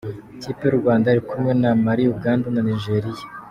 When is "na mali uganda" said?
1.61-2.47